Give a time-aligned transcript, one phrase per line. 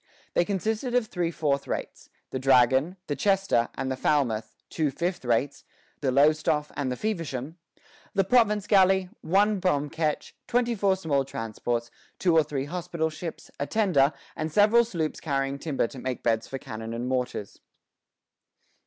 [0.33, 5.23] They consisted of three fourth rates, the "Dragon," the "Chester," and the "Falmouth;" two fifth
[5.23, 5.63] rates,
[5.99, 7.59] the "Lowestoffe" and the "Feversham;"
[8.15, 13.51] the province galley, one bomb ketch, twenty four small transports, two or three hospital ships,
[13.59, 17.59] a tender, and several sloops carrying timber to make beds for cannon and mortars.